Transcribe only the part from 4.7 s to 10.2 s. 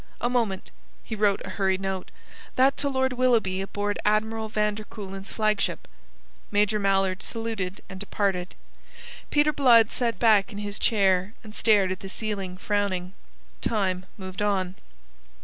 der Kuylen's flagship." Major Mallard saluted and departed. Peter Blood sat